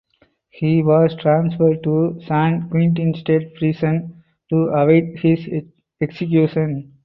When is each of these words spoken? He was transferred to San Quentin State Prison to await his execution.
He 0.49 0.81
was 0.81 1.15
transferred 1.17 1.83
to 1.83 2.19
San 2.25 2.67
Quentin 2.71 3.13
State 3.13 3.53
Prison 3.53 4.23
to 4.49 4.55
await 4.69 5.19
his 5.19 5.47
execution. 6.01 6.91